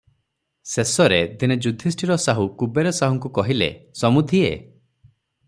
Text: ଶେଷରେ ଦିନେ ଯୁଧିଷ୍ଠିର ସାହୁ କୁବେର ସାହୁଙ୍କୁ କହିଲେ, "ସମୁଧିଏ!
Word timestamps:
ଶେଷରେ 0.69 1.19
ଦିନେ 1.43 1.57
ଯୁଧିଷ୍ଠିର 1.65 2.17
ସାହୁ 2.23 2.47
କୁବେର 2.63 2.95
ସାହୁଙ୍କୁ 3.01 3.33
କହିଲେ, 3.37 3.69
"ସମୁଧିଏ! 4.03 4.51